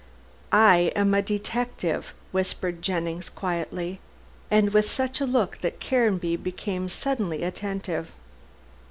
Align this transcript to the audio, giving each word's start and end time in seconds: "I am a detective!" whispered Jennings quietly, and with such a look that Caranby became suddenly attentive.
"I 0.51 0.91
am 0.95 1.13
a 1.13 1.21
detective!" 1.21 2.11
whispered 2.31 2.81
Jennings 2.81 3.29
quietly, 3.29 3.99
and 4.49 4.73
with 4.73 4.89
such 4.89 5.21
a 5.21 5.27
look 5.27 5.59
that 5.61 5.79
Caranby 5.79 6.37
became 6.37 6.89
suddenly 6.89 7.43
attentive. 7.43 8.09